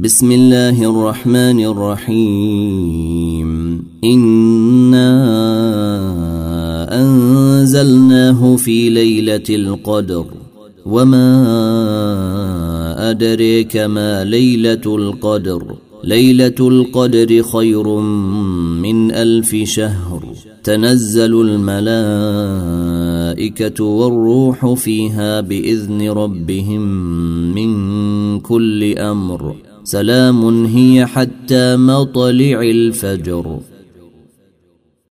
بسم 0.00 0.32
الله 0.32 0.90
الرحمن 0.90 1.64
الرحيم. 1.64 3.48
إنا 4.04 5.10
أنزلناه 7.00 8.56
في 8.56 8.90
ليلة 8.90 9.42
القدر. 9.50 10.24
وما 10.86 11.44
أدريك 13.10 13.76
ما 13.76 14.24
ليلة 14.24 14.80
القدر. 14.86 15.74
ليلة 16.04 16.54
القدر 16.60 17.42
خير 17.42 17.88
من 18.82 19.12
ألف 19.12 19.56
شهر. 19.64 20.24
تنزل 20.64 21.40
الملائكة 21.40 21.84
والروح 23.84 24.74
فيها 24.74 25.40
بإذن 25.40 26.10
ربهم 26.10 26.82
من 27.54 28.40
كل 28.40 28.98
أمر. 28.98 29.54
سلام 29.86 30.66
هي 30.66 31.06
حتى 31.06 31.76
مطلع 31.76 32.60
الفجر. 32.62 33.60